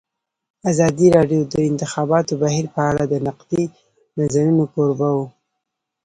ازادي 0.71 1.07
راډیو 1.17 1.41
د 1.45 1.51
د 1.53 1.55
انتخاباتو 1.69 2.33
بهیر 2.43 2.65
په 2.75 2.81
اړه 2.89 3.03
د 3.07 3.13
نقدي 3.27 3.63
نظرونو 4.19 4.63
کوربه 4.73 5.09
وه. 5.17 5.27